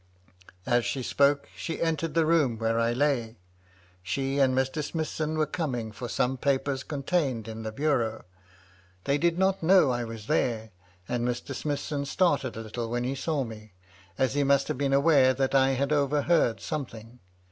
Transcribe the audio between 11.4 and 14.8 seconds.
Smithson started a little when he saw me, as he must have